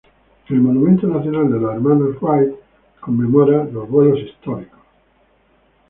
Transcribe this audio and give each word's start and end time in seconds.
El 0.49 0.59
Monumento 0.61 1.05
Nacional 1.05 1.51
de 1.51 1.59
los 1.59 1.75
Hermanos 1.75 2.19
Wright 2.19 2.55
conmemora 3.01 3.65
los 3.65 3.87
vuelos 3.87 4.17
históricos. 4.19 4.79